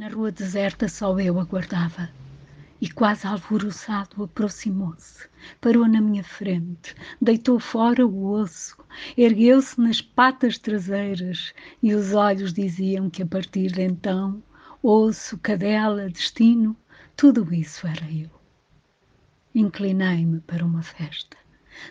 Na 0.00 0.08
rua 0.08 0.32
deserta 0.32 0.88
só 0.88 1.20
eu 1.20 1.38
aguardava. 1.38 2.08
E 2.80 2.88
quase 2.88 3.26
alvoroçado 3.26 4.24
aproximou-se, 4.24 5.28
parou 5.60 5.86
na 5.86 6.00
minha 6.00 6.24
frente, 6.24 6.94
deitou 7.20 7.60
fora 7.60 8.06
o 8.06 8.30
osso, 8.30 8.78
ergueu-se 9.14 9.78
nas 9.78 10.00
patas 10.00 10.56
traseiras 10.56 11.52
e 11.82 11.92
os 11.92 12.14
olhos 12.14 12.54
diziam 12.54 13.10
que 13.10 13.22
a 13.22 13.26
partir 13.26 13.72
de 13.72 13.82
então, 13.82 14.42
osso, 14.82 15.36
cadela, 15.36 16.08
destino, 16.08 16.74
tudo 17.14 17.52
isso 17.52 17.86
era 17.86 18.10
eu. 18.10 18.30
Inclinei-me 19.54 20.40
para 20.40 20.64
uma 20.64 20.82
festa. 20.82 21.36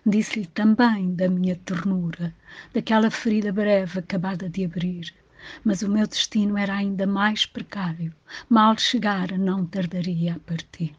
Disse-lhe 0.03 0.47
também 0.47 1.13
da 1.13 1.29
minha 1.29 1.55
ternura, 1.57 2.35
daquela 2.73 3.11
ferida 3.11 3.53
breve 3.53 3.99
acabada 3.99 4.49
de 4.49 4.65
abrir, 4.65 5.13
mas 5.63 5.81
o 5.81 5.89
meu 5.89 6.07
destino 6.07 6.57
era 6.57 6.73
ainda 6.73 7.05
mais 7.07 7.45
precário. 7.45 8.13
Mal 8.49 8.77
chegara, 8.77 9.37
não 9.37 9.65
tardaria 9.65 10.35
a 10.35 10.39
partir. 10.39 10.95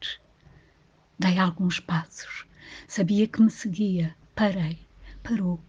Dei 1.18 1.38
alguns 1.38 1.80
passos. 1.80 2.46
Sabia 2.88 3.26
que 3.26 3.42
me 3.42 3.50
seguia. 3.50 4.14
Parei. 4.34 4.78
Parou. 5.22 5.60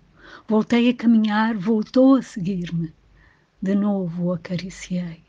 Voltei 0.48 0.89
a 0.89 0.93
caminhar, 0.93 1.55
voltou 1.55 2.15
a 2.15 2.21
seguir-me. 2.21 2.93
De 3.62 3.76
novo 3.76 4.26
o 4.26 4.34
acariciei. 4.34 5.23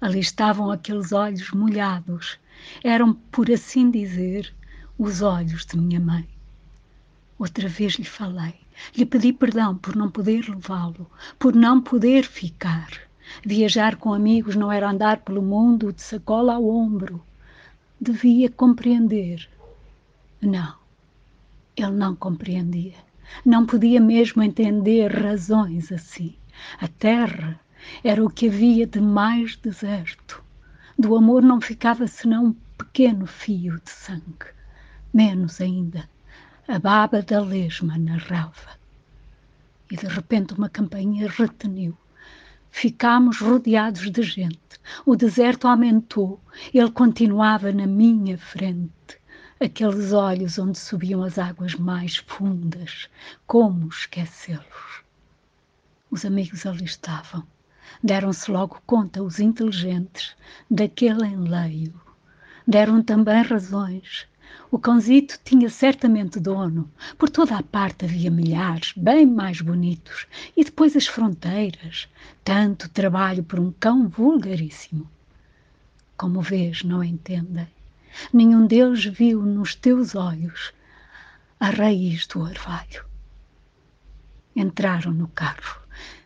Ali 0.00 0.20
estavam 0.20 0.70
aqueles 0.70 1.12
olhos 1.12 1.50
molhados. 1.50 2.38
Eram, 2.82 3.14
por 3.14 3.50
assim 3.50 3.90
dizer, 3.90 4.54
os 4.98 5.22
olhos 5.22 5.66
de 5.66 5.76
minha 5.76 6.00
mãe. 6.00 6.28
Outra 7.38 7.68
vez 7.68 7.94
lhe 7.94 8.04
falei. 8.04 8.63
Lhe 8.96 9.06
pedi 9.06 9.32
perdão 9.32 9.76
por 9.76 9.94
não 9.94 10.10
poder 10.10 10.48
levá-lo, 10.48 11.10
por 11.38 11.54
não 11.54 11.80
poder 11.80 12.24
ficar. 12.24 12.88
Viajar 13.44 13.96
com 13.96 14.12
amigos 14.12 14.56
não 14.56 14.70
era 14.70 14.90
andar 14.90 15.18
pelo 15.18 15.42
mundo 15.42 15.92
de 15.92 16.02
sacola 16.02 16.54
ao 16.54 16.68
ombro. 16.68 17.22
Devia 18.00 18.50
compreender. 18.50 19.48
Não, 20.40 20.74
ele 21.76 21.92
não 21.92 22.14
compreendia. 22.14 22.96
Não 23.44 23.64
podia 23.64 24.00
mesmo 24.00 24.42
entender 24.42 25.08
razões 25.08 25.90
assim. 25.90 26.34
A 26.80 26.88
terra 26.88 27.58
era 28.02 28.24
o 28.24 28.30
que 28.30 28.48
havia 28.48 28.86
de 28.86 29.00
mais 29.00 29.56
deserto. 29.56 30.42
Do 30.98 31.16
amor 31.16 31.42
não 31.42 31.60
ficava 31.60 32.06
senão 32.06 32.46
um 32.46 32.56
pequeno 32.76 33.26
fio 33.26 33.80
de 33.80 33.90
sangue. 33.90 34.52
Menos 35.12 35.60
ainda 35.60 36.08
a 36.66 36.78
baba 36.78 37.20
da 37.20 37.40
lesma 37.40 37.98
narrava. 37.98 38.78
E 39.90 39.96
de 39.96 40.06
repente 40.06 40.54
uma 40.54 40.70
campainha 40.70 41.28
reteniu. 41.28 41.96
Ficámos 42.70 43.38
rodeados 43.38 44.10
de 44.10 44.22
gente. 44.22 44.58
O 45.04 45.14
deserto 45.14 45.68
aumentou. 45.68 46.40
Ele 46.72 46.90
continuava 46.90 47.70
na 47.70 47.86
minha 47.86 48.38
frente. 48.38 49.20
Aqueles 49.60 50.12
olhos 50.12 50.58
onde 50.58 50.78
subiam 50.78 51.22
as 51.22 51.38
águas 51.38 51.74
mais 51.74 52.16
fundas. 52.16 53.10
Como 53.46 53.88
esquecê-los? 53.88 55.04
Os 56.10 56.24
amigos 56.24 56.64
ali 56.64 56.84
estavam. 56.84 57.46
Deram-se 58.02 58.50
logo 58.50 58.80
conta, 58.86 59.22
os 59.22 59.38
inteligentes, 59.38 60.34
daquele 60.70 61.26
enleio. 61.26 62.00
Deram 62.66 63.02
também 63.02 63.42
razões 63.42 64.26
o 64.70 64.78
cãozito 64.78 65.38
tinha 65.44 65.70
certamente 65.70 66.40
dono. 66.40 66.90
Por 67.16 67.30
toda 67.30 67.56
a 67.56 67.62
parte 67.62 68.04
havia 68.04 68.30
milhares, 68.30 68.92
bem 68.96 69.24
mais 69.24 69.60
bonitos. 69.60 70.26
E 70.56 70.64
depois 70.64 70.96
as 70.96 71.06
fronteiras. 71.06 72.08
Tanto 72.42 72.88
trabalho 72.88 73.44
por 73.44 73.60
um 73.60 73.72
cão 73.72 74.08
vulgaríssimo. 74.08 75.08
Como 76.16 76.40
vês, 76.40 76.82
não 76.82 77.04
entendem. 77.04 77.68
Nenhum 78.32 78.66
deles 78.66 79.04
viu 79.04 79.42
nos 79.42 79.74
teus 79.74 80.14
olhos 80.14 80.72
a 81.60 81.70
raiz 81.70 82.26
do 82.26 82.40
orvalho. 82.40 83.04
Entraram 84.56 85.12
no 85.12 85.28
carro. 85.28 85.80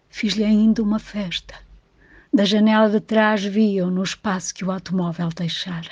Fiz-lhe 0.09 0.45
ainda 0.45 0.83
uma 0.83 0.99
festa. 0.99 1.55
Da 2.33 2.45
janela 2.45 2.91
de 2.91 3.01
trás 3.01 3.45
viam 3.45 3.91
no 3.91 4.03
espaço 4.03 4.55
que 4.55 4.65
o 4.65 4.71
automóvel 4.71 5.29
deixara 5.29 5.91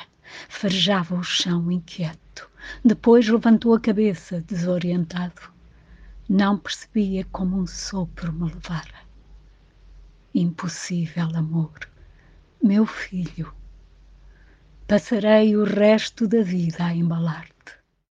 farejava 0.49 1.15
o 1.15 1.23
chão 1.23 1.71
inquieto. 1.71 2.26
Depois 2.85 3.29
levantou 3.29 3.75
a 3.75 3.81
cabeça, 3.81 4.41
desorientado. 4.43 5.43
Não 6.29 6.59
percebia 6.59 7.25
como 7.33 7.57
um 7.59 7.67
sopro 7.67 8.33
me 8.33 8.45
levara. 8.53 9.07
Impossível 10.35 11.29
amor, 11.35 11.79
meu 12.63 12.85
filho. 12.85 13.53
Passarei 14.87 15.57
o 15.57 15.65
resto 15.65 16.29
da 16.29 16.43
vida 16.43 16.85
a 16.85 16.95
embalar-te. 16.95 17.56